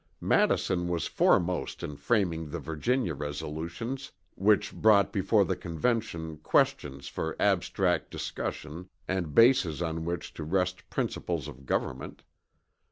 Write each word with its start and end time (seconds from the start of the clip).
Madison 0.19 0.87
was 0.87 1.05
foremost 1.05 1.83
in 1.83 1.95
framing 1.95 2.49
the 2.49 2.57
Virginia 2.57 3.13
resolutions, 3.13 4.11
which 4.33 4.73
brought 4.73 5.13
before 5.13 5.45
the 5.45 5.55
Convention 5.55 6.37
questions 6.37 7.07
for 7.07 7.35
abstract 7.39 8.09
discussion 8.09 8.89
and 9.07 9.35
bases 9.35 9.79
on 9.79 10.03
which 10.03 10.33
to 10.33 10.43
rest 10.43 10.89
principles 10.89 11.47
of 11.47 11.67
government. 11.67 12.23